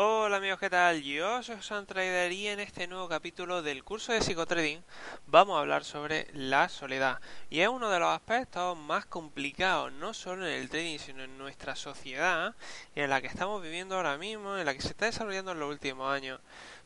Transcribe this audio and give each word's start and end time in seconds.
Hola 0.00 0.36
amigos, 0.36 0.60
¿qué 0.60 0.70
tal? 0.70 1.02
Yo 1.02 1.42
soy 1.42 1.60
Sam 1.60 1.84
Trader 1.84 2.30
y 2.30 2.46
en 2.46 2.60
este 2.60 2.86
nuevo 2.86 3.08
capítulo 3.08 3.62
del 3.62 3.82
curso 3.82 4.12
de 4.12 4.22
psicotrading 4.22 4.80
vamos 5.26 5.56
a 5.56 5.60
hablar 5.62 5.82
sobre 5.82 6.28
la 6.34 6.68
soledad. 6.68 7.20
Y 7.50 7.62
es 7.62 7.68
uno 7.68 7.90
de 7.90 7.98
los 7.98 8.08
aspectos 8.10 8.78
más 8.78 9.06
complicados, 9.06 9.90
no 9.90 10.14
solo 10.14 10.46
en 10.46 10.52
el 10.52 10.68
trading, 10.68 10.98
sino 11.00 11.24
en 11.24 11.36
nuestra 11.36 11.74
sociedad, 11.74 12.54
en 12.94 13.10
la 13.10 13.20
que 13.20 13.26
estamos 13.26 13.60
viviendo 13.60 13.96
ahora 13.96 14.16
mismo, 14.18 14.56
en 14.56 14.66
la 14.66 14.74
que 14.74 14.82
se 14.82 14.90
está 14.90 15.06
desarrollando 15.06 15.50
en 15.50 15.58
los 15.58 15.68
últimos 15.68 16.08
años, 16.08 16.38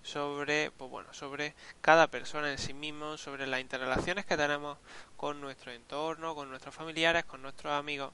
sobre, 0.03 0.71
pues 0.71 0.91
bueno, 0.91 1.13
sobre 1.13 1.55
cada 1.83 2.07
persona 2.07 2.51
en 2.51 2.57
sí 2.57 2.73
mismo, 2.73 3.19
sobre 3.19 3.47
las 3.47 3.61
interrelaciones 3.61 4.25
que 4.25 4.39
tenemos 4.39 4.79
con 5.23 5.41
nuestro 5.41 5.71
entorno, 5.71 6.35
con 6.35 6.51
nuestros 6.51 6.75
familiares, 6.75 7.25
con 7.25 7.43
nuestros 7.43 7.73
amigos. 7.73 8.13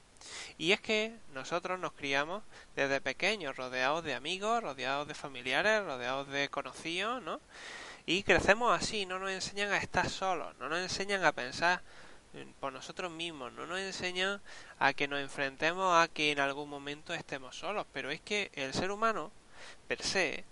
Y 0.59 0.73
es 0.73 0.79
que 0.79 1.17
nosotros 1.33 1.79
nos 1.79 1.93
criamos 1.93 2.43
desde 2.75 3.01
pequeños, 3.01 3.55
rodeados 3.55 4.03
de 4.03 4.13
amigos, 4.13 4.61
rodeados 4.61 5.07
de 5.07 5.15
familiares, 5.15 5.83
rodeados 5.83 6.27
de 6.27 6.49
conocidos, 6.49 7.19
¿no? 7.23 7.41
Y 8.05 8.21
crecemos 8.21 8.79
así, 8.79 9.07
no 9.07 9.17
nos 9.17 9.31
enseñan 9.31 9.71
a 9.71 9.79
estar 9.79 10.07
solos, 10.07 10.55
no 10.59 10.69
nos 10.69 10.81
enseñan 10.81 11.25
a 11.25 11.31
pensar 11.31 11.81
por 12.59 12.73
nosotros 12.73 13.11
mismos, 13.11 13.53
no 13.53 13.65
nos 13.65 13.79
enseñan 13.79 14.39
a 14.77 14.93
que 14.93 15.07
nos 15.07 15.19
enfrentemos 15.19 15.91
a 15.97 16.09
que 16.09 16.31
en 16.31 16.39
algún 16.39 16.69
momento 16.69 17.15
estemos 17.15 17.55
solos, 17.55 17.87
pero 17.91 18.11
es 18.11 18.21
que 18.21 18.51
el 18.53 18.71
ser 18.71 18.91
humano, 18.91 19.31
per 19.87 20.03
se, 20.03 20.45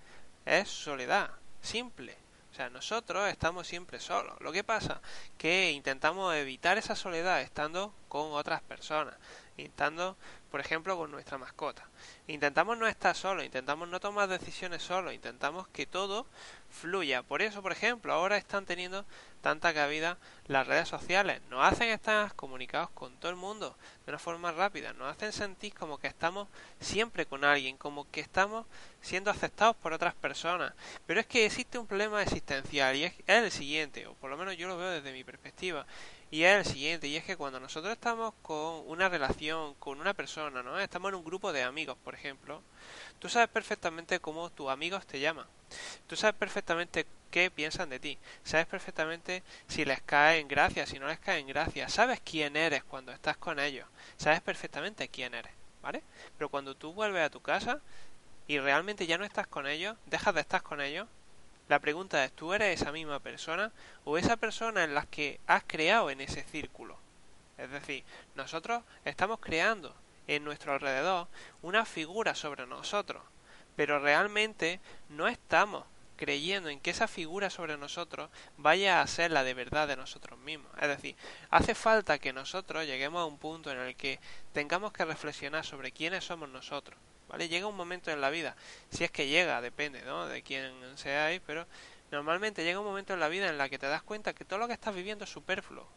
es 0.44 0.68
soledad, 0.68 1.30
simple. 1.62 2.18
Sea, 2.58 2.72
nosotros 2.72 3.30
estamos 3.30 3.68
siempre 3.68 4.00
solos. 4.00 4.36
Lo 4.40 4.52
que 4.52 4.64
pasa 4.64 5.00
que 5.38 5.70
intentamos 5.74 6.34
evitar 6.34 6.80
esa 6.80 6.96
soledad 6.96 7.40
estando 7.42 7.94
con 8.08 8.32
otras 8.32 8.64
personas, 8.64 9.14
intentando, 9.58 10.16
por 10.52 10.60
ejemplo, 10.60 10.96
con 10.98 11.12
nuestra 11.12 11.38
mascota. 11.38 11.84
Intentamos 12.28 12.78
no 12.78 12.88
estar 12.88 13.16
solos, 13.16 13.44
intentamos 13.44 13.90
no 13.90 14.00
tomar 14.00 14.30
decisiones 14.30 14.84
solos, 14.84 15.14
intentamos 15.14 15.68
que 15.70 15.88
todo 15.88 16.28
fluya. 16.70 17.24
Por 17.24 17.42
eso, 17.42 17.62
por 17.64 17.72
ejemplo, 17.72 18.14
ahora 18.14 18.38
están 18.38 18.66
teniendo 18.66 19.04
tanta 19.42 19.74
cabida 19.74 20.18
las 20.48 20.68
redes 20.68 20.88
sociales. 20.88 21.42
Nos 21.50 21.66
hacen 21.66 21.90
estar 21.90 22.34
comunicados 22.36 22.90
con 22.92 23.16
todo 23.18 23.32
el 23.32 23.38
mundo 23.38 23.76
de 24.06 24.12
una 24.12 24.20
forma 24.20 24.52
rápida. 24.52 24.94
Nos 24.94 25.16
hacen 25.16 25.34
sentir 25.34 25.74
como 25.74 25.98
que 25.98 26.08
estamos 26.08 26.48
siempre 26.80 27.26
con 27.26 27.44
alguien, 27.44 27.78
como 27.78 28.10
que 28.12 28.22
estamos 28.22 28.66
siendo 29.02 29.32
aceptados 29.32 29.76
por 29.78 29.94
otras 29.94 30.14
personas. 30.14 30.74
Pero 31.08 31.20
es 31.20 31.26
que 31.26 31.46
existe 31.46 31.80
un 31.80 31.88
problema 31.88 32.22
existencial 32.22 32.96
y 32.96 33.06
es 33.06 33.14
el 33.26 33.52
siguiente, 33.52 34.06
o 34.06 34.14
por 34.16 34.30
lo 34.30 34.38
menos 34.38 34.56
yo 34.56 34.68
lo 34.68 34.78
veo 34.78 34.90
desde 34.92 35.14
mi 35.14 35.24
perspectiva. 35.24 35.86
Y 36.30 36.44
es 36.44 36.58
el 36.68 36.74
siguiente, 36.74 37.08
y 37.08 37.16
es 37.16 37.24
que 37.24 37.38
cuando 37.38 37.60
nosotros 37.60 37.94
estamos 37.94 38.34
con 38.42 38.84
una 38.88 39.08
relación, 39.08 39.76
con 39.76 40.02
una 40.02 40.14
persona, 40.14 40.62
¿no? 40.62 40.78
Estamos 40.78 41.10
en 41.10 41.16
un 41.16 41.24
grupo 41.24 41.54
de 41.54 41.64
amigos, 41.64 41.98
por 42.04 42.16
ejemplo, 42.16 42.62
tú 43.20 43.30
sabes 43.30 43.48
perfectamente 43.48 44.20
cómo 44.20 44.50
tus 44.50 44.70
amigos 44.70 45.06
te 45.08 45.22
llaman. 45.22 45.48
Tú 46.06 46.18
sabes 46.18 46.36
perfectamente 46.36 47.06
qué 47.32 47.50
piensan 47.50 47.90
de 47.90 48.00
ti. 48.00 48.18
Sabes 48.44 48.66
perfectamente 48.66 49.42
si 49.68 49.86
les 49.86 50.02
cae 50.02 50.40
en 50.40 50.50
gracia, 50.50 50.86
si 50.86 51.00
no 51.00 51.08
les 51.08 51.20
cae 51.20 51.40
en 51.40 51.48
gracia. 51.48 51.88
Sabes 51.88 52.20
quién 52.24 52.58
eres 52.58 52.84
cuando 52.84 53.14
estás 53.14 53.38
con 53.38 53.60
ellos. 53.60 53.88
Sabes 54.18 54.42
perfectamente 54.42 55.08
quién 55.08 55.34
eres, 55.34 55.54
¿vale? 55.82 56.04
Pero 56.38 56.50
cuando 56.50 56.76
tú 56.76 56.94
vuelves 56.94 57.26
a 57.26 57.30
tu 57.30 57.42
casa 57.42 57.80
y 58.48 58.60
realmente 58.60 59.08
ya 59.08 59.18
no 59.18 59.26
estás 59.26 59.48
con 59.48 59.66
ellos, 59.66 59.98
dejas 60.06 60.36
de 60.36 60.42
estar 60.42 60.62
con 60.62 60.82
ellos, 60.82 61.08
la 61.70 61.80
pregunta 61.80 62.24
es, 62.24 62.32
¿tú 62.32 62.54
eres 62.54 62.82
esa 62.82 62.92
misma 62.92 63.20
persona 63.20 63.72
o 64.06 64.18
esa 64.18 64.38
persona 64.38 64.84
en 64.84 64.96
la 64.96 65.06
que 65.06 65.40
has 65.48 65.64
creado 65.68 66.10
en 66.10 66.22
ese 66.22 66.44
círculo? 66.44 66.98
Es 67.58 67.70
decir, 67.72 68.04
nosotros 68.36 68.84
estamos 69.04 69.40
creando 69.40 69.94
en 70.28 70.44
nuestro 70.44 70.74
alrededor 70.74 71.28
una 71.62 71.86
figura 71.86 72.36
sobre 72.36 72.68
nosotros, 72.68 73.22
pero 73.76 74.00
realmente 74.00 74.80
no 75.10 75.28
estamos 75.28 75.84
creyendo 76.16 76.70
en 76.70 76.80
que 76.80 76.90
esa 76.90 77.08
figura 77.08 77.50
sobre 77.50 77.78
nosotros 77.78 78.30
vaya 78.58 79.02
a 79.02 79.08
ser 79.08 79.32
la 79.32 79.44
de 79.44 79.54
verdad 79.54 79.88
de 79.88 79.96
nosotros 79.96 80.40
mismos. 80.40 80.72
Es 80.82 80.88
decir, 80.88 81.16
hace 81.50 81.76
falta 81.76 82.20
que 82.20 82.34
nosotros 82.34 82.86
lleguemos 82.86 83.22
a 83.22 83.26
un 83.26 83.38
punto 83.38 83.72
en 83.72 83.78
el 83.78 83.96
que 83.96 84.20
tengamos 84.54 84.92
que 84.92 85.06
reflexionar 85.06 85.66
sobre 85.66 85.92
quiénes 85.92 86.26
somos 86.26 86.50
nosotros. 86.50 87.00
¿Vale? 87.28 87.50
Llega 87.50 87.68
un 87.68 87.76
momento 87.76 88.12
en 88.12 88.22
la 88.22 88.30
vida, 88.30 88.56
si 88.90 89.04
es 89.04 89.12
que 89.12 89.28
llega, 89.28 89.62
depende, 89.62 90.02
¿no? 90.04 90.28
De 90.28 90.42
quién 90.42 90.74
seáis, 90.96 91.42
pero 91.46 91.66
normalmente 92.12 92.64
llega 92.64 92.80
un 92.80 92.86
momento 92.86 93.14
en 93.14 93.20
la 93.20 93.28
vida 93.28 93.48
en 93.50 93.58
la 93.58 93.70
que 93.70 93.80
te 93.80 93.88
das 93.88 94.04
cuenta 94.04 94.34
que 94.34 94.46
todo 94.46 94.60
lo 94.60 94.68
que 94.68 94.74
estás 94.74 94.96
viviendo 94.96 95.26
es 95.26 95.32
superfluo. 95.32 95.88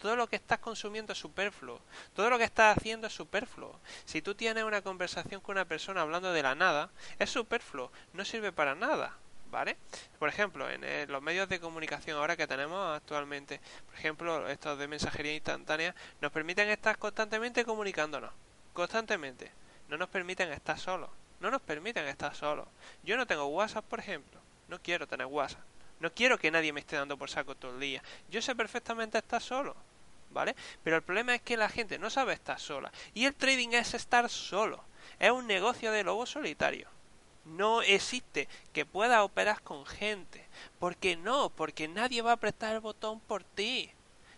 Todo 0.00 0.16
lo 0.16 0.28
que 0.28 0.36
estás 0.36 0.58
consumiendo 0.60 1.12
es 1.12 1.18
superfluo. 1.18 1.78
Todo 2.14 2.30
lo 2.30 2.38
que 2.38 2.44
estás 2.44 2.76
haciendo 2.76 3.06
es 3.06 3.12
superfluo. 3.12 3.78
Si 4.06 4.22
tú 4.22 4.34
tienes 4.34 4.64
una 4.64 4.80
conversación 4.80 5.42
con 5.42 5.56
una 5.56 5.66
persona 5.66 6.00
hablando 6.00 6.32
de 6.32 6.42
la 6.42 6.54
nada, 6.54 6.90
es 7.18 7.28
superfluo. 7.28 7.92
No 8.14 8.24
sirve 8.24 8.50
para 8.50 8.74
nada. 8.74 9.14
¿Vale? 9.50 9.76
Por 10.20 10.28
ejemplo, 10.28 10.70
en 10.70 10.84
eh, 10.84 11.06
los 11.08 11.20
medios 11.20 11.48
de 11.48 11.58
comunicación 11.58 12.16
ahora 12.16 12.36
que 12.36 12.46
tenemos 12.46 12.96
actualmente, 12.96 13.60
por 13.84 13.96
ejemplo, 13.96 14.48
estos 14.48 14.78
de 14.78 14.86
mensajería 14.86 15.34
instantánea, 15.34 15.92
nos 16.20 16.30
permiten 16.30 16.68
estar 16.68 16.96
constantemente 16.98 17.64
comunicándonos. 17.64 18.30
Constantemente 18.72 19.50
no 19.90 19.98
nos 19.98 20.08
permiten 20.08 20.52
estar 20.52 20.78
solos. 20.78 21.10
No 21.40 21.50
nos 21.50 21.60
permiten 21.60 22.06
estar 22.06 22.34
solos. 22.34 22.68
Yo 23.02 23.16
no 23.16 23.26
tengo 23.26 23.46
WhatsApp, 23.46 23.84
por 23.84 23.98
ejemplo. 23.98 24.40
No 24.68 24.80
quiero 24.80 25.08
tener 25.08 25.26
WhatsApp. 25.26 25.64
No 25.98 26.14
quiero 26.14 26.38
que 26.38 26.52
nadie 26.52 26.72
me 26.72 26.80
esté 26.80 26.94
dando 26.94 27.16
por 27.16 27.28
saco 27.28 27.56
todo 27.56 27.74
el 27.74 27.80
día. 27.80 28.02
Yo 28.30 28.40
sé 28.40 28.54
perfectamente 28.54 29.18
estar 29.18 29.42
solo. 29.42 29.74
¿Vale? 30.30 30.54
Pero 30.84 30.94
el 30.94 31.02
problema 31.02 31.34
es 31.34 31.42
que 31.42 31.56
la 31.56 31.68
gente 31.68 31.98
no 31.98 32.08
sabe 32.08 32.34
estar 32.34 32.60
sola. 32.60 32.92
Y 33.14 33.24
el 33.24 33.34
trading 33.34 33.70
es 33.70 33.94
estar 33.94 34.30
solo. 34.30 34.84
Es 35.18 35.32
un 35.32 35.48
negocio 35.48 35.90
de 35.90 36.04
lobo 36.04 36.24
solitario. 36.24 36.88
No 37.44 37.82
existe 37.82 38.48
que 38.72 38.86
pueda 38.86 39.24
operar 39.24 39.60
con 39.62 39.84
gente. 39.86 40.46
¿Por 40.78 40.96
qué 40.96 41.16
no? 41.16 41.50
Porque 41.50 41.88
nadie 41.88 42.22
va 42.22 42.30
a 42.30 42.34
apretar 42.34 42.74
el 42.74 42.80
botón 42.80 43.18
por 43.18 43.42
ti. 43.42 43.90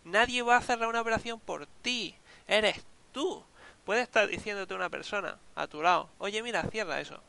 Nadie 0.04 0.40
va 0.40 0.56
a 0.56 0.62
cerrar 0.62 0.88
una 0.88 1.02
operación 1.02 1.38
por 1.40 1.66
ti. 1.82 2.14
Eres 2.46 2.82
tú. 3.12 3.44
Puede 3.84 4.02
estar 4.02 4.28
diciéndote 4.28 4.74
una 4.74 4.90
persona 4.90 5.38
a 5.54 5.66
tu 5.66 5.82
lado, 5.82 6.08
oye 6.18 6.42
mira, 6.42 6.62
cierra 6.70 7.00
eso. 7.00 7.20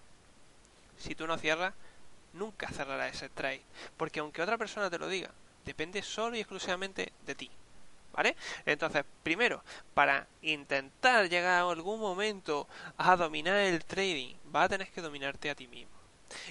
Si 0.98 1.16
tú 1.16 1.26
no 1.26 1.38
cierras, 1.38 1.74
nunca 2.34 2.68
cerrará 2.70 3.08
ese 3.08 3.30
trade. 3.30 3.64
Porque 3.98 4.20
aunque 4.20 4.42
otra 4.42 4.58
persona 4.58 4.90
te 4.90 5.00
lo 5.00 5.08
diga, 5.08 5.32
depende 5.66 6.02
solo 6.02 6.36
y 6.36 6.40
exclusivamente 6.40 7.12
de 7.26 7.36
ti. 7.36 7.52
¿Vale? 8.14 8.36
Entonces, 8.68 9.04
primero, 9.24 9.64
para 9.96 10.28
intentar 10.44 11.28
llegar 11.30 11.64
a 11.64 11.70
algún 11.70 12.00
momento 12.00 12.68
a 12.96 13.16
dominar 13.16 13.56
el 13.56 13.84
trading, 13.84 14.36
vas 14.46 14.66
a 14.66 14.70
tener 14.70 14.92
que 14.92 15.02
dominarte 15.02 15.50
a 15.50 15.56
ti 15.56 15.68
mismo. 15.68 15.92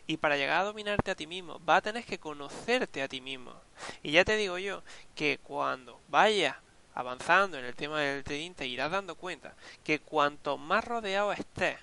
Y 0.09 0.17
para 0.17 0.37
llegar 0.37 0.61
a 0.61 0.65
dominarte 0.65 1.13
a 1.13 1.15
ti 1.15 1.29
mismo, 1.29 1.61
vas 1.61 1.79
a 1.79 1.83
tener 1.83 2.05
que 2.05 2.19
conocerte 2.19 3.01
a 3.01 3.09
ti 3.09 3.21
mismo. 3.21 3.55
Y 4.03 4.11
ya 4.11 4.25
te 4.25 4.37
digo 4.37 4.59
yo 4.59 4.83
que 5.15 5.39
cuando 5.39 6.01
vayas 6.09 6.57
avanzando 6.95 7.59
en 7.59 7.65
el 7.65 7.75
tema 7.75 8.01
del 8.01 8.25
trading 8.25 8.53
te 8.53 8.67
irás 8.67 8.91
dando 8.91 9.15
cuenta 9.15 9.55
que 9.85 10.01
cuanto 10.01 10.59
más 10.59 10.85
rodeado 10.85 11.33
estés 11.33 11.79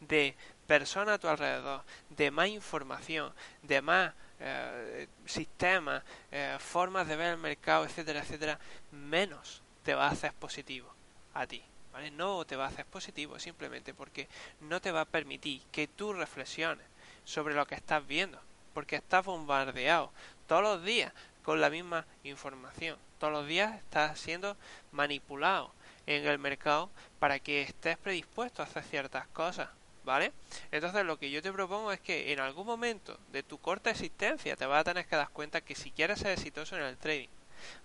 de 0.00 0.34
personas 0.66 1.14
a 1.14 1.18
tu 1.18 1.28
alrededor, 1.28 1.82
de 2.10 2.30
más 2.30 2.48
información, 2.48 3.32
de 3.62 3.82
más 3.82 4.12
eh, 4.38 5.08
sistemas, 5.26 6.02
eh, 6.30 6.56
formas 6.58 7.06
de 7.08 7.16
ver 7.16 7.32
el 7.32 7.38
mercado, 7.38 7.84
etcétera, 7.84 8.20
etcétera, 8.20 8.58
menos 8.92 9.62
te 9.82 9.94
va 9.94 10.06
a 10.06 10.10
hacer 10.10 10.32
positivo 10.34 10.92
a 11.34 11.46
ti. 11.46 11.62
¿vale? 11.92 12.10
No 12.10 12.44
te 12.44 12.56
va 12.56 12.66
a 12.66 12.68
hacer 12.68 12.86
positivo 12.86 13.38
simplemente 13.38 13.94
porque 13.94 14.28
no 14.60 14.80
te 14.80 14.92
va 14.92 15.02
a 15.02 15.06
permitir 15.06 15.62
que 15.72 15.88
tú 15.88 16.12
reflexiones 16.12 16.86
sobre 17.24 17.54
lo 17.54 17.66
que 17.66 17.74
estás 17.74 18.06
viendo, 18.06 18.40
porque 18.72 18.96
estás 18.96 19.24
bombardeado 19.24 20.12
todos 20.46 20.62
los 20.62 20.84
días 20.84 21.12
con 21.42 21.60
la 21.60 21.70
misma 21.70 22.06
información 22.24 22.98
todos 23.20 23.32
los 23.34 23.46
días 23.46 23.76
estás 23.76 24.18
siendo 24.18 24.56
manipulado 24.92 25.72
en 26.06 26.26
el 26.26 26.38
mercado 26.38 26.90
para 27.20 27.38
que 27.38 27.62
estés 27.62 27.98
predispuesto 27.98 28.62
a 28.62 28.64
hacer 28.64 28.82
ciertas 28.82 29.28
cosas, 29.28 29.68
¿vale? 30.04 30.32
Entonces 30.72 31.04
lo 31.04 31.18
que 31.18 31.30
yo 31.30 31.42
te 31.42 31.52
propongo 31.52 31.92
es 31.92 32.00
que 32.00 32.32
en 32.32 32.40
algún 32.40 32.66
momento 32.66 33.18
de 33.30 33.42
tu 33.42 33.58
corta 33.58 33.90
existencia 33.90 34.56
te 34.56 34.66
vas 34.66 34.80
a 34.80 34.84
tener 34.84 35.06
que 35.06 35.16
dar 35.16 35.28
cuenta 35.28 35.60
que 35.60 35.74
si 35.74 35.90
quieres 35.90 36.18
ser 36.18 36.32
exitoso 36.32 36.76
en 36.76 36.82
el 36.82 36.96
trading, 36.96 37.28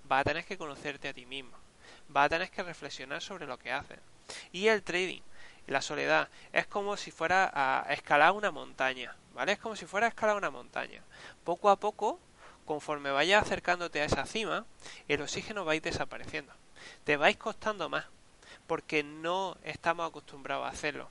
vas 0.06 0.22
a 0.22 0.24
tener 0.24 0.46
que 0.46 0.58
conocerte 0.58 1.10
a 1.10 1.14
ti 1.14 1.26
mismo, 1.26 1.58
vas 2.08 2.28
a 2.28 2.30
tener 2.30 2.50
que 2.50 2.64
reflexionar 2.64 3.22
sobre 3.22 3.46
lo 3.46 3.60
que 3.60 3.74
haces. 3.74 4.00
Y 4.54 4.70
el 4.70 4.84
trading, 4.84 5.22
la 5.68 5.82
soledad, 5.82 6.30
es 6.54 6.66
como 6.66 6.96
si 6.96 7.12
fuera 7.12 7.52
a 7.54 7.94
escalar 7.94 8.32
una 8.32 8.52
montaña, 8.52 9.16
¿vale? 9.34 9.52
Es 9.52 9.60
como 9.60 9.76
si 9.76 9.86
fuera 9.86 10.08
a 10.08 10.10
escalar 10.10 10.38
una 10.38 10.50
montaña. 10.50 11.02
Poco 11.44 11.70
a 11.70 11.76
poco 11.76 12.20
conforme 12.66 13.12
vayas 13.12 13.44
acercándote 13.44 14.02
a 14.02 14.06
esa 14.06 14.26
cima, 14.26 14.66
el 15.08 15.22
oxígeno 15.22 15.66
va 15.66 15.74
a 15.74 15.76
ir 15.76 15.82
desapareciendo. 15.82 16.54
Te 17.04 17.18
vais 17.18 17.38
costando 17.38 17.90
más, 17.90 18.06
porque 18.68 19.04
no 19.04 19.58
estamos 19.64 20.08
acostumbrados 20.08 20.66
a 20.66 20.70
hacerlo. 20.70 21.10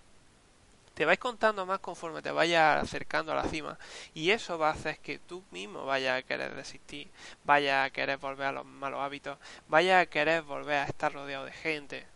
te 0.94 1.04
vais 1.04 1.18
contando 1.18 1.66
más 1.66 1.80
conforme 1.80 2.22
te 2.22 2.30
vayas 2.30 2.82
acercando 2.82 3.32
a 3.32 3.34
la 3.34 3.48
cima 3.48 3.78
y 4.14 4.30
eso 4.30 4.58
va 4.58 4.68
a 4.68 4.74
hacer 4.74 4.98
que 4.98 5.18
tú 5.18 5.42
mismo 5.50 5.84
vayas 5.84 6.18
a 6.18 6.22
querer 6.22 6.54
desistir, 6.54 7.08
vayas 7.44 7.86
a 7.86 7.90
querer 7.90 8.18
volver 8.18 8.46
a 8.46 8.52
los 8.52 8.64
malos 8.64 9.00
hábitos, 9.00 9.36
vayas 9.68 10.02
a 10.02 10.06
querer 10.06 10.42
volver 10.42 10.76
a 10.76 10.84
estar 10.84 11.12
rodeado 11.12 11.46
de 11.46 11.52
gente. 11.52 12.06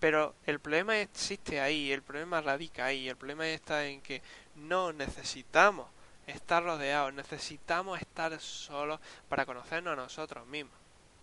Pero 0.00 0.34
el 0.46 0.58
problema 0.60 0.98
existe 0.98 1.60
ahí, 1.60 1.92
el 1.92 2.02
problema 2.02 2.40
radica 2.40 2.86
ahí, 2.86 3.08
el 3.08 3.16
problema 3.16 3.46
está 3.46 3.84
en 3.86 4.00
que 4.00 4.22
no 4.54 4.92
necesitamos 4.92 5.88
estar 6.26 6.62
rodeados, 6.62 7.12
necesitamos 7.14 8.00
estar 8.00 8.38
solos 8.40 9.00
para 9.28 9.46
conocernos 9.46 9.92
a 9.92 9.96
nosotros 9.96 10.46
mismos, 10.46 10.74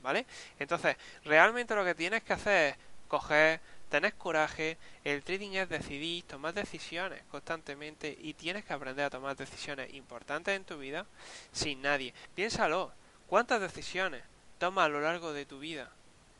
¿vale? 0.01 0.25
Entonces, 0.59 0.97
realmente 1.23 1.75
lo 1.75 1.85
que 1.85 1.95
tienes 1.95 2.23
que 2.23 2.33
hacer 2.33 2.73
es 2.73 2.77
coger, 3.07 3.59
tener 3.89 4.13
coraje, 4.13 4.77
el 5.03 5.21
trading 5.23 5.51
es 5.51 5.67
decidir, 5.67 6.23
tomar 6.23 6.53
decisiones 6.53 7.21
constantemente 7.29 8.17
y 8.21 8.33
tienes 8.33 8.63
que 8.63 8.73
aprender 8.73 9.05
a 9.05 9.09
tomar 9.09 9.35
decisiones 9.35 9.93
importantes 9.93 10.55
en 10.55 10.63
tu 10.63 10.77
vida 10.77 11.05
sin 11.51 11.81
nadie. 11.81 12.13
Piénsalo, 12.33 12.93
¿cuántas 13.27 13.59
decisiones 13.59 14.23
tomas 14.59 14.85
a 14.85 14.89
lo 14.89 15.01
largo 15.01 15.33
de 15.33 15.45
tu 15.45 15.59
vida? 15.59 15.89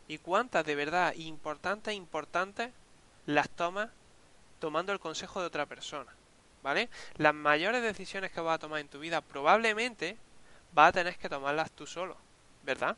¿Y 0.08 0.18
cuántas 0.18 0.66
de 0.66 0.76
verdad 0.76 1.14
importantes, 1.16 1.94
importantes 1.94 2.72
las 3.26 3.50
tomas 3.50 3.90
tomando 4.60 4.94
el 4.94 5.00
consejo 5.00 5.42
de 5.42 5.48
otra 5.48 5.66
persona? 5.66 6.12
¿Vale? 6.64 6.90
Las 7.18 7.34
mayores 7.34 7.82
decisiones 7.82 8.32
que 8.32 8.42
vas 8.42 8.56
a 8.56 8.60
tomar 8.60 8.80
en 8.80 8.88
tu 8.88 9.00
vida 9.00 9.22
probablemente 9.22 10.18
vas 10.74 10.90
a 10.90 10.94
tener 10.94 11.16
que 11.18 11.30
tomarlas 11.30 11.72
tú 11.72 11.88
solo, 11.88 12.18
¿verdad? 12.64 12.98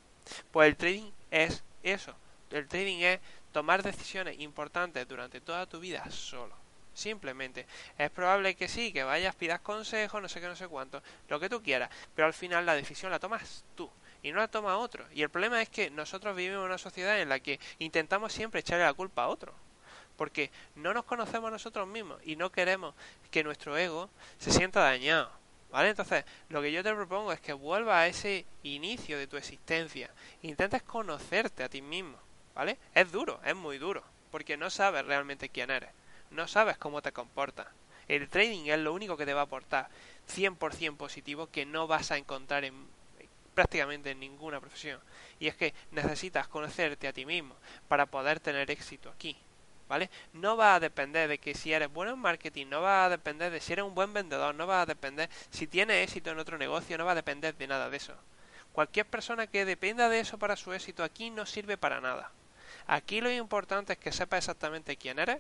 Pues 0.52 0.70
el 0.70 0.76
trading 0.76 1.12
es 1.32 1.64
eso. 1.84 2.16
El 2.52 2.68
trading 2.68 3.00
es 3.00 3.20
tomar 3.52 3.84
decisiones 3.84 4.40
importantes 4.40 5.08
durante 5.08 5.42
toda 5.42 5.66
tu 5.66 5.80
vida 5.80 6.10
solo. 6.12 6.56
Simplemente. 6.94 7.66
Es 7.98 8.12
probable 8.12 8.56
que 8.56 8.68
sí, 8.68 8.94
que 8.94 9.04
vayas, 9.04 9.34
pidas 9.36 9.60
consejos, 9.62 10.22
no 10.22 10.30
sé 10.30 10.40
qué, 10.40 10.48
no 10.48 10.56
sé 10.56 10.68
cuánto, 10.68 11.02
lo 11.28 11.40
que 11.40 11.50
tú 11.50 11.64
quieras, 11.64 11.90
pero 12.16 12.28
al 12.28 12.34
final 12.34 12.68
la 12.68 12.76
decisión 12.76 13.12
la 13.12 13.20
tomas 13.20 13.64
tú 13.76 13.90
y 14.22 14.32
no 14.32 14.38
la 14.38 14.48
toma 14.48 14.78
otro. 14.78 15.06
Y 15.12 15.24
el 15.24 15.30
problema 15.30 15.60
es 15.62 15.70
que 15.70 15.90
nosotros 15.90 16.36
vivimos 16.36 16.60
en 16.60 16.66
una 16.66 16.78
sociedad 16.78 17.20
en 17.20 17.30
la 17.30 17.40
que 17.40 17.60
intentamos 17.80 18.32
siempre 18.32 18.60
echarle 18.60 18.86
la 18.86 18.94
culpa 18.94 19.24
a 19.24 19.28
otro 19.28 19.56
porque 20.16 20.52
no 20.76 20.94
nos 20.94 21.06
conocemos 21.06 21.52
nosotros 21.52 21.88
mismos 21.88 22.20
y 22.24 22.36
no 22.36 22.52
queremos 22.52 22.96
que 23.32 23.44
nuestro 23.44 23.78
ego 23.78 24.10
se 24.38 24.52
sienta 24.52 24.82
dañado. 24.82 25.32
¿Vale? 25.72 25.90
Entonces, 25.90 26.24
lo 26.50 26.62
que 26.62 26.72
yo 26.72 26.84
te 26.84 26.94
propongo 26.94 27.34
es 27.34 27.42
que 27.42 27.54
vuelvas 27.54 27.96
a 27.96 28.08
ese 28.08 28.46
inicio 28.62 29.18
de 29.18 29.26
tu 29.26 29.38
existencia. 29.38 30.12
Intentes 30.44 30.84
conocerte 30.84 31.64
a 31.64 31.70
ti 31.70 31.82
mismo. 31.82 32.18
¿Vale? 32.54 32.78
Es 32.94 33.12
duro, 33.12 33.42
es 33.44 33.56
muy 33.56 33.80
duro, 33.80 34.04
porque 34.30 34.56
no 34.56 34.70
sabes 34.70 35.04
realmente 35.04 35.50
quién 35.50 35.72
eres. 35.72 35.90
No 36.30 36.48
sabes 36.48 36.78
cómo 36.78 37.02
te 37.02 37.12
comportas. 37.12 37.66
El 38.08 38.30
trading 38.30 38.68
es 38.68 38.78
lo 38.80 38.94
único 38.94 39.18
que 39.18 39.26
te 39.26 39.34
va 39.34 39.42
a 39.42 39.46
aportar 39.46 39.90
100% 40.30 40.96
positivo 40.96 41.48
que 41.48 41.66
no 41.66 41.88
vas 41.88 42.12
a 42.12 42.18
encontrar 42.18 42.66
en 42.66 42.88
prácticamente 43.54 44.12
en 44.12 44.20
ninguna 44.20 44.60
profesión. 44.60 45.00
Y 45.40 45.48
es 45.48 45.56
que 45.56 45.74
necesitas 45.92 46.48
conocerte 46.48 47.08
a 47.08 47.14
ti 47.14 47.26
mismo 47.26 47.56
para 47.88 48.06
poder 48.06 48.40
tener 48.40 48.70
éxito 48.72 49.10
aquí. 49.10 49.38
¿Vale? 49.88 50.10
No 50.34 50.58
va 50.58 50.76
a 50.76 50.80
depender 50.80 51.30
de 51.30 51.38
que 51.38 51.54
si 51.54 51.74
eres 51.74 51.92
bueno 51.92 52.14
en 52.14 52.20
marketing, 52.20 52.68
no 52.68 52.82
va 52.82 53.06
a 53.06 53.10
depender 53.10 53.52
de 53.52 53.60
si 53.60 53.74
eres 53.74 53.86
un 53.86 53.96
buen 53.96 54.14
vendedor, 54.14 54.56
no 54.56 54.68
va 54.68 54.82
a 54.82 54.86
depender 54.86 55.30
si 55.50 55.68
tienes 55.68 56.04
éxito 56.04 56.32
en 56.32 56.40
otro 56.40 56.58
negocio, 56.58 56.98
no 56.98 57.06
va 57.06 57.12
a 57.12 57.16
depender 57.16 57.56
de 57.56 57.68
nada 57.68 57.90
de 57.90 57.98
eso. 57.98 58.14
Cualquier 58.72 59.06
persona 59.06 59.48
que 59.48 59.66
dependa 59.66 60.10
de 60.10 60.20
eso 60.20 60.38
para 60.40 60.56
su 60.56 60.74
éxito 60.74 61.04
aquí 61.04 61.30
no 61.30 61.46
sirve 61.46 61.78
para 61.78 62.02
nada. 62.02 62.32
Aquí 62.88 63.22
lo 63.22 63.32
importante 63.32 63.94
es 63.94 64.00
que 64.00 64.12
sepas 64.12 64.40
exactamente 64.40 64.98
quién 64.98 65.20
eres, 65.20 65.40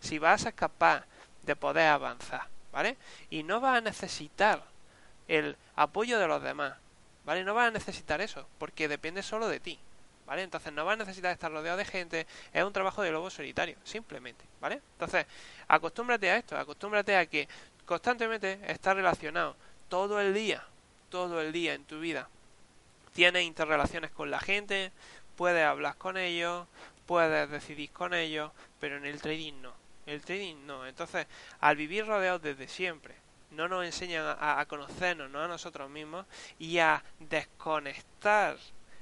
si 0.00 0.18
vas 0.18 0.40
a 0.40 0.44
ser 0.44 0.54
capaz 0.54 1.04
de 1.42 1.56
poder 1.56 1.88
avanzar, 1.88 2.46
¿vale? 2.72 2.96
Y 3.28 3.42
no 3.42 3.60
vas 3.60 3.78
a 3.78 3.80
necesitar 3.80 4.62
el 5.28 5.56
apoyo 5.76 6.18
de 6.18 6.28
los 6.28 6.42
demás, 6.42 6.74
¿vale? 7.24 7.44
No 7.44 7.54
vas 7.54 7.68
a 7.68 7.72
necesitar 7.72 8.20
eso, 8.20 8.46
porque 8.58 8.88
depende 8.88 9.22
solo 9.22 9.48
de 9.48 9.60
ti. 9.60 9.78
¿Vale? 10.30 10.44
Entonces 10.44 10.72
no 10.72 10.84
vas 10.84 10.94
a 10.94 10.98
necesitar 10.98 11.32
estar 11.32 11.50
rodeado 11.50 11.76
de 11.76 11.84
gente, 11.84 12.24
es 12.52 12.62
un 12.62 12.72
trabajo 12.72 13.02
de 13.02 13.10
lobo 13.10 13.30
solitario, 13.30 13.76
simplemente, 13.82 14.44
¿vale? 14.60 14.80
Entonces, 14.92 15.26
acostúmbrate 15.66 16.30
a 16.30 16.36
esto, 16.36 16.56
acostúmbrate 16.56 17.16
a 17.16 17.26
que 17.26 17.48
constantemente 17.84 18.60
estás 18.68 18.94
relacionado 18.94 19.56
todo 19.88 20.20
el 20.20 20.32
día, 20.32 20.62
todo 21.08 21.40
el 21.40 21.50
día 21.50 21.74
en 21.74 21.84
tu 21.84 21.98
vida. 21.98 22.28
Tienes 23.12 23.42
interrelaciones 23.42 24.12
con 24.12 24.30
la 24.30 24.38
gente, 24.38 24.92
puedes 25.34 25.64
hablar 25.64 25.96
con 25.96 26.16
ellos, 26.16 26.68
puedes 27.06 27.50
decidir 27.50 27.90
con 27.90 28.14
ellos, 28.14 28.52
pero 28.78 28.98
en 28.98 29.06
el 29.06 29.20
trading 29.20 29.54
no. 29.60 29.72
El 30.06 30.22
trading 30.22 30.64
no. 30.64 30.86
Entonces, 30.86 31.26
al 31.58 31.74
vivir 31.74 32.06
rodeados 32.06 32.40
desde 32.40 32.68
siempre, 32.68 33.16
no 33.50 33.66
nos 33.66 33.84
enseñan 33.84 34.26
a, 34.38 34.60
a 34.60 34.66
conocernos 34.66 35.28
¿no? 35.28 35.42
a 35.42 35.48
nosotros 35.48 35.90
mismos 35.90 36.24
y 36.60 36.78
a 36.78 37.02
desconectar 37.18 38.58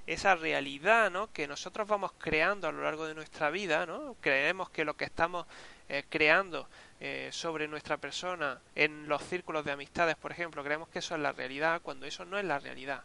esa 0.09 0.35
realidad 0.35 1.11
¿no? 1.11 1.31
que 1.33 1.47
nosotros 1.47 1.87
vamos 1.87 2.13
creando 2.19 2.67
a 2.67 2.73
lo 2.73 2.83
largo 2.83 3.07
de 3.07 3.15
nuestra 3.15 3.51
vida, 3.51 3.85
¿no? 3.85 4.17
creemos 4.23 4.71
que 4.71 4.87
lo 4.87 4.97
que 4.97 5.05
estamos 5.05 5.47
eh, 5.91 6.05
creando 6.09 6.67
eh, 6.99 7.29
sobre 7.31 7.69
nuestra 7.69 7.99
persona 7.99 8.59
en 8.75 9.07
los 9.07 9.23
círculos 9.23 9.67
de 9.67 9.73
amistades, 9.73 10.17
por 10.17 10.33
ejemplo, 10.33 10.65
creemos 10.65 10.89
que 10.89 11.01
eso 11.01 11.15
es 11.15 11.21
la 11.21 11.33
realidad 11.33 11.83
cuando 11.83 12.07
eso 12.07 12.25
no 12.25 12.39
es 12.39 12.45
la 12.47 12.59
realidad. 12.59 13.03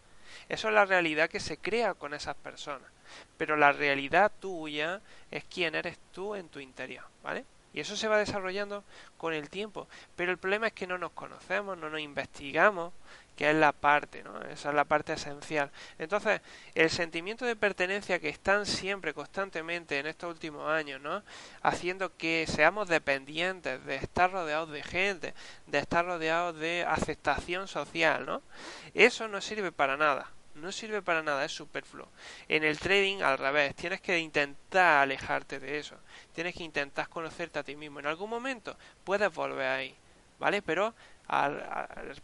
Eso 0.48 0.70
es 0.70 0.74
la 0.74 0.86
realidad 0.86 1.30
que 1.30 1.42
se 1.42 1.58
crea 1.58 1.94
con 1.94 2.14
esas 2.14 2.36
personas. 2.38 2.90
Pero 3.38 3.58
la 3.58 3.74
realidad 3.74 4.32
tuya 4.40 5.02
es 5.30 5.44
quién 5.44 5.76
eres 5.76 6.00
tú 6.14 6.36
en 6.36 6.48
tu 6.48 6.60
interior, 6.60 7.04
¿vale? 7.22 7.46
Y 7.74 7.80
eso 7.80 7.96
se 7.96 8.08
va 8.08 8.18
desarrollando 8.18 8.84
con 9.18 9.34
el 9.34 9.50
tiempo. 9.50 9.88
Pero 10.16 10.32
el 10.32 10.38
problema 10.38 10.68
es 10.68 10.74
que 10.74 10.88
no 10.88 10.98
nos 10.98 11.12
conocemos, 11.12 11.78
no 11.78 11.90
nos 11.90 12.00
investigamos, 12.00 12.94
que 13.36 13.50
es 13.50 13.56
la 13.56 13.72
parte, 13.72 14.24
¿no? 14.24 14.40
Esa 14.44 14.70
es 14.70 14.76
la 14.76 14.86
parte 14.86 15.14
esencial. 15.14 15.72
Entonces, 15.98 16.42
el 16.76 16.90
sentimiento 16.90 17.46
de 17.46 17.56
pertenencia 17.56 18.20
que 18.20 18.30
están 18.30 18.66
siempre, 18.66 19.14
constantemente 19.14 19.98
en 19.98 20.06
estos 20.06 20.30
últimos 20.30 20.70
años, 20.70 21.02
¿no? 21.02 21.24
Haciendo 21.62 22.16
que 22.16 22.46
seamos 22.48 22.88
dependientes 22.88 23.84
de 23.86 23.96
estar 23.96 24.32
rodeados 24.32 24.70
de 24.70 24.84
gente, 24.84 25.34
de 25.68 25.80
estar 25.80 26.06
rodeados 26.06 26.58
de 26.60 26.86
aceptación 26.88 27.68
social, 27.68 28.26
¿no? 28.26 28.42
Eso 28.94 29.28
no 29.28 29.42
sirve 29.42 29.72
para 29.72 29.98
nada. 29.98 30.30
No 30.56 30.72
sirve 30.72 31.02
para 31.02 31.24
nada, 31.24 31.44
es 31.44 31.52
superfluo. 31.52 32.08
En 32.48 32.64
el 32.64 32.80
trading, 32.80 33.22
al 33.22 33.38
revés, 33.38 33.76
tienes 33.76 34.02
que 34.02 34.20
intentar 34.20 35.02
alejarte 35.02 35.60
de 35.60 35.80
eso. 35.80 35.96
Tienes 36.34 36.56
que 36.56 36.64
intentar 36.64 37.10
conocerte 37.10 37.60
a 37.60 37.64
ti 37.64 37.76
mismo. 37.76 38.00
En 38.00 38.08
algún 38.08 38.30
momento 38.30 38.78
puedes 39.04 39.34
volver 39.34 39.68
ahí, 39.68 39.96
¿vale? 40.40 40.62
Pero 40.62 40.94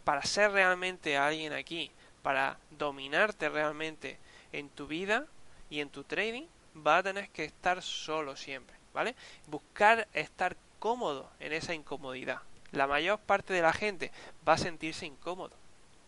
para 0.04 0.24
ser 0.24 0.52
realmente 0.52 1.18
alguien 1.18 1.54
aquí, 1.54 1.92
para 2.21 2.57
dominarte 2.71 3.50
realmente 3.50 4.19
en 4.52 4.69
tu 4.69 4.88
vida 4.88 5.26
y 5.69 5.80
en 5.80 5.90
tu 5.90 6.04
trading, 6.04 6.45
va 6.76 6.98
a 6.98 7.04
tener 7.04 7.30
que 7.30 7.45
estar 7.45 7.81
solo 7.81 8.36
siempre, 8.36 8.76
¿vale? 8.94 9.16
Buscar 9.48 10.07
estar 10.14 10.56
cómodo 10.78 11.31
en 11.40 11.54
esa 11.54 11.74
incomodidad. 11.74 12.42
La 12.71 12.86
mayor 12.86 13.19
parte 13.19 13.54
de 13.54 13.62
la 13.62 13.74
gente 13.74 14.12
va 14.48 14.54
a 14.54 14.57
sentirse 14.57 15.06
incómodo 15.06 15.56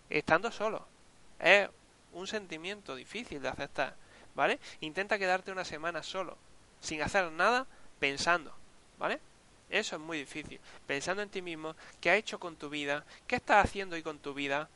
estando 0.10 0.52
solo. 0.52 0.86
Es 1.40 1.70
un 2.14 2.28
sentimiento 2.28 2.96
difícil 2.96 3.42
de 3.42 3.50
aceptar, 3.50 3.96
¿vale? 4.36 4.60
Intenta 4.80 5.20
quedarte 5.20 5.52
una 5.52 5.66
semana 5.66 6.04
solo, 6.04 6.38
sin 6.80 7.02
hacer 7.02 7.32
nada, 7.32 7.68
pensando, 8.00 8.54
¿vale? 8.98 9.20
Eso 9.70 9.96
es 9.96 10.02
muy 10.02 10.18
difícil. 10.18 10.60
Pensando 10.86 11.22
en 11.22 11.30
ti 11.30 11.42
mismo, 11.42 11.76
qué 12.02 12.12
has 12.12 12.18
hecho 12.18 12.40
con 12.40 12.56
tu 12.58 12.70
vida, 12.70 13.06
qué 13.28 13.38
estás 13.38 13.66
haciendo 13.66 13.96
hoy 13.96 14.04
con 14.04 14.20
tu 14.20 14.34
vida, 14.34 14.70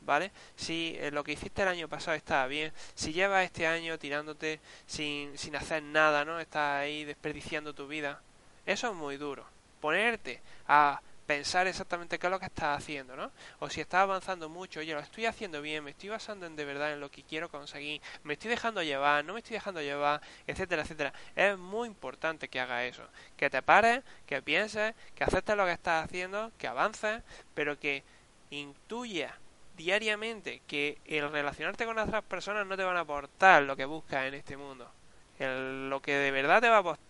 ¿vale? 0.00 0.32
Si 0.56 0.96
eh, 0.98 1.10
lo 1.10 1.22
que 1.22 1.32
hiciste 1.32 1.62
el 1.62 1.68
año 1.68 1.88
pasado 1.88 2.16
estaba 2.16 2.46
bien, 2.46 2.72
si 2.94 3.12
llevas 3.12 3.44
este 3.44 3.66
año 3.66 3.98
tirándote 3.98 4.60
sin, 4.86 5.36
sin 5.38 5.54
hacer 5.56 5.82
nada, 5.82 6.24
¿no? 6.24 6.40
Estás 6.40 6.80
ahí 6.82 7.04
desperdiciando 7.04 7.74
tu 7.74 7.86
vida. 7.86 8.20
Eso 8.66 8.88
es 8.90 8.94
muy 8.94 9.16
duro. 9.16 9.44
Ponerte 9.80 10.40
a 10.66 11.00
pensar 11.30 11.68
exactamente 11.68 12.18
qué 12.18 12.26
es 12.26 12.30
lo 12.32 12.40
que 12.40 12.46
estás 12.46 12.76
haciendo, 12.76 13.14
¿no? 13.14 13.30
O 13.60 13.70
si 13.70 13.80
estás 13.80 14.00
avanzando 14.00 14.48
mucho, 14.48 14.80
oye, 14.80 14.94
lo 14.94 14.98
estoy 14.98 15.26
haciendo 15.26 15.62
bien, 15.62 15.84
me 15.84 15.92
estoy 15.92 16.08
basando 16.08 16.44
en 16.44 16.56
de 16.56 16.64
verdad 16.64 16.92
en 16.92 16.98
lo 16.98 17.08
que 17.08 17.22
quiero 17.22 17.48
conseguir, 17.48 18.02
me 18.24 18.32
estoy 18.32 18.50
dejando 18.50 18.82
llevar, 18.82 19.24
no 19.24 19.34
me 19.34 19.38
estoy 19.38 19.54
dejando 19.54 19.80
llevar, 19.80 20.20
etcétera, 20.48 20.82
etcétera. 20.82 21.12
Es 21.36 21.56
muy 21.56 21.86
importante 21.86 22.48
que 22.48 22.58
hagas 22.58 22.82
eso, 22.82 23.04
que 23.36 23.48
te 23.48 23.62
pares, 23.62 24.02
que 24.26 24.42
pienses, 24.42 24.92
que 25.14 25.22
aceptes 25.22 25.56
lo 25.56 25.66
que 25.66 25.72
estás 25.72 26.04
haciendo, 26.04 26.50
que 26.58 26.66
avances, 26.66 27.22
pero 27.54 27.78
que 27.78 28.02
intuyas 28.50 29.32
diariamente 29.76 30.62
que 30.66 30.98
el 31.04 31.30
relacionarte 31.30 31.86
con 31.86 31.96
otras 31.96 32.24
personas 32.24 32.66
no 32.66 32.76
te 32.76 32.82
van 32.82 32.96
a 32.96 33.00
aportar 33.00 33.62
lo 33.62 33.76
que 33.76 33.84
buscas 33.84 34.26
en 34.26 34.34
este 34.34 34.56
mundo. 34.56 34.90
lo 35.38 36.02
que 36.02 36.12
de 36.12 36.32
verdad 36.32 36.60
te 36.60 36.68
va 36.68 36.78
a 36.78 36.80
aportar 36.80 37.09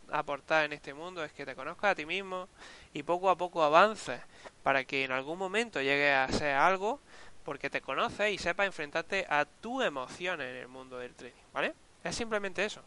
en 0.65 0.73
este 0.73 0.95
mundo 0.95 1.25
es 1.25 1.33
que 1.33 1.47
te 1.47 1.55
conozcas 1.55 1.93
a 1.93 1.95
ti 1.95 2.07
mismo, 2.07 2.49
y 2.93 3.03
poco 3.03 3.31
a 3.31 3.37
poco 3.37 3.63
avances 3.63 4.21
para 4.63 4.85
que 4.85 5.05
en 5.05 5.13
algún 5.13 5.39
momento 5.39 5.81
llegues 5.81 6.15
a 6.15 6.29
ser 6.33 6.57
algo 6.57 7.01
porque 7.45 7.71
te 7.71 7.81
conoces 7.81 8.33
y 8.33 8.39
sepas 8.39 8.67
enfrentarte 8.67 9.27
a 9.29 9.45
tus 9.45 9.85
emociones 9.85 10.49
en 10.49 10.57
el 10.57 10.69
mundo 10.69 10.99
del 10.99 11.15
trading, 11.15 11.35
¿vale? 11.53 11.75
Es 12.05 12.17
simplemente 12.17 12.65
eso. 12.65 12.83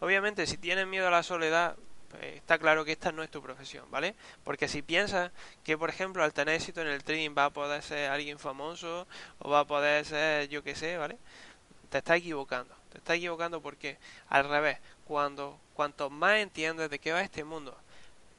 Obviamente, 0.00 0.46
si 0.46 0.56
tienes 0.56 0.86
miedo 0.86 1.08
a 1.08 1.10
la 1.10 1.22
soledad, 1.22 1.76
eh, 2.20 2.34
está 2.36 2.58
claro 2.58 2.84
que 2.84 2.92
esta 2.92 3.12
no 3.12 3.22
es 3.22 3.30
tu 3.30 3.42
profesión, 3.42 3.90
¿vale? 3.90 4.14
Porque 4.44 4.66
si 4.66 4.82
piensas 4.82 5.30
que, 5.62 5.78
por 5.78 5.90
ejemplo, 5.90 6.24
al 6.24 6.32
tener 6.32 6.56
éxito 6.56 6.80
en 6.80 6.88
el 6.88 7.04
trading 7.04 7.34
va 7.36 7.46
a 7.46 7.50
poder 7.50 7.82
ser 7.82 8.10
alguien 8.10 8.38
famoso 8.38 9.06
o 9.38 9.50
va 9.50 9.60
a 9.60 9.64
poder 9.66 10.04
ser, 10.04 10.48
yo 10.48 10.62
qué 10.62 10.74
sé, 10.74 10.96
¿vale? 10.96 11.18
Te 11.90 11.98
estás 11.98 12.18
equivocando. 12.18 12.79
Te 12.90 12.98
estás 12.98 13.16
equivocando 13.16 13.60
porque, 13.60 13.98
al 14.28 14.48
revés, 14.48 14.78
cuando 15.06 15.58
cuanto 15.74 16.10
más 16.10 16.36
entiendes 16.36 16.90
de 16.90 16.98
qué 16.98 17.12
va 17.12 17.22
este 17.22 17.44
mundo, 17.44 17.76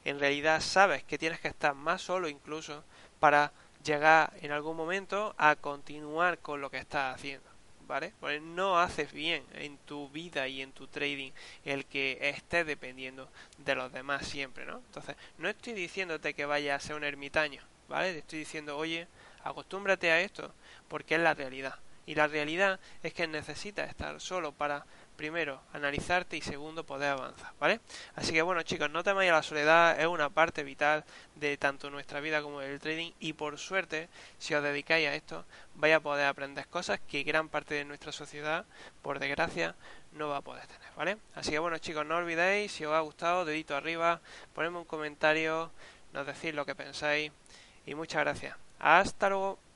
en 0.05 0.19
realidad 0.19 0.61
sabes 0.61 1.03
que 1.03 1.17
tienes 1.17 1.39
que 1.39 1.47
estar 1.47 1.73
más 1.73 2.01
solo 2.01 2.27
incluso 2.27 2.83
para 3.19 3.51
llegar 3.83 4.33
en 4.41 4.51
algún 4.51 4.77
momento 4.77 5.33
a 5.37 5.55
continuar 5.55 6.39
con 6.39 6.61
lo 6.61 6.69
que 6.69 6.77
estás 6.77 7.15
haciendo. 7.15 7.49
¿Vale? 7.87 8.13
No 8.41 8.79
haces 8.79 9.11
bien 9.11 9.43
en 9.53 9.77
tu 9.79 10.07
vida 10.09 10.47
y 10.47 10.61
en 10.61 10.71
tu 10.71 10.87
trading 10.87 11.31
el 11.65 11.85
que 11.85 12.19
estés 12.21 12.65
dependiendo 12.65 13.27
de 13.57 13.75
los 13.75 13.91
demás 13.91 14.25
siempre, 14.25 14.65
¿no? 14.65 14.77
Entonces, 14.77 15.17
no 15.37 15.49
estoy 15.49 15.73
diciéndote 15.73 16.33
que 16.33 16.45
vayas 16.45 16.81
a 16.81 16.87
ser 16.87 16.95
un 16.95 17.03
ermitaño, 17.03 17.61
¿vale? 17.89 18.13
Te 18.13 18.19
estoy 18.19 18.39
diciendo, 18.39 18.77
oye, 18.77 19.07
acostúmbrate 19.43 20.09
a 20.09 20.21
esto, 20.21 20.53
porque 20.87 21.15
es 21.15 21.21
la 21.21 21.33
realidad. 21.33 21.75
Y 22.05 22.15
la 22.15 22.27
realidad 22.27 22.79
es 23.03 23.13
que 23.13 23.27
necesitas 23.27 23.89
estar 23.89 24.19
solo 24.19 24.51
para 24.51 24.85
primero, 25.21 25.61
analizarte 25.71 26.35
y 26.35 26.41
segundo, 26.41 26.83
poder 26.83 27.11
avanzar, 27.11 27.53
¿vale? 27.59 27.79
Así 28.15 28.33
que 28.33 28.41
bueno 28.41 28.63
chicos, 28.63 28.89
no 28.89 29.03
temáis 29.03 29.31
la 29.31 29.43
soledad, 29.43 29.99
es 29.99 30.07
una 30.07 30.31
parte 30.31 30.63
vital 30.63 31.05
de 31.35 31.57
tanto 31.57 31.91
nuestra 31.91 32.19
vida 32.21 32.41
como 32.41 32.59
del 32.59 32.79
trading 32.79 33.11
y 33.19 33.33
por 33.33 33.59
suerte, 33.59 34.09
si 34.39 34.55
os 34.55 34.63
dedicáis 34.63 35.07
a 35.07 35.13
esto, 35.13 35.45
vais 35.75 35.93
a 35.95 35.99
poder 35.99 36.25
aprender 36.25 36.65
cosas 36.67 36.99
que 37.07 37.21
gran 37.21 37.49
parte 37.49 37.75
de 37.75 37.85
nuestra 37.85 38.11
sociedad, 38.11 38.65
por 39.03 39.19
desgracia, 39.19 39.75
no 40.13 40.29
va 40.29 40.37
a 40.37 40.41
poder 40.41 40.65
tener, 40.65 40.89
¿vale? 40.97 41.17
Así 41.35 41.51
que 41.51 41.59
bueno 41.59 41.77
chicos, 41.77 42.03
no 42.03 42.17
olvidéis, 42.17 42.71
si 42.71 42.85
os 42.85 42.93
ha 42.93 42.99
gustado, 43.01 43.45
dedito 43.45 43.75
arriba, 43.75 44.21
ponedme 44.55 44.79
un 44.79 44.85
comentario, 44.85 45.69
nos 46.13 46.25
decís 46.25 46.55
lo 46.55 46.65
que 46.65 46.73
pensáis 46.73 47.31
y 47.85 47.93
muchas 47.93 48.21
gracias. 48.21 48.57
Hasta 48.79 49.29
luego. 49.29 49.59